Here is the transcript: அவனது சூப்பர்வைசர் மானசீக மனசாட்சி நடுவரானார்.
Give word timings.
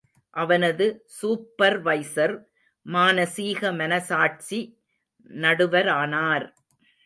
அவனது 0.33 0.85
சூப்பர்வைசர் 1.17 2.33
மானசீக 2.85 3.71
மனசாட்சி 3.75 4.59
நடுவரானார். 5.31 6.47